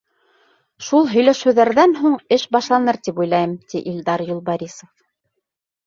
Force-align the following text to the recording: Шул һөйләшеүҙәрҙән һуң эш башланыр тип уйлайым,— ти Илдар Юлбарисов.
Шул 0.85 1.05
һөйләшеүҙәрҙән 1.11 1.93
һуң 2.01 2.17
эш 2.39 2.47
башланыр 2.57 3.01
тип 3.09 3.23
уйлайым,— 3.25 3.57
ти 3.71 3.87
Илдар 3.95 4.29
Юлбарисов. 4.35 4.95